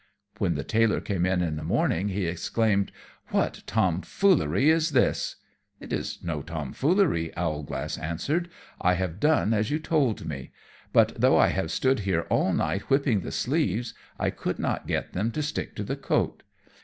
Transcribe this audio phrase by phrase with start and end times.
[0.39, 2.91] When the Tailor came in, in the morning, he exclaimed,
[3.27, 5.35] "What tomfoolery is this?"
[5.79, 8.49] "It is no tomfoolery," Owlglass answered,
[8.81, 10.53] "I have done as you told me;
[10.91, 15.13] but though I have stood here all night whipping the sleeves, I could not get
[15.13, 16.41] them to stick to the coat.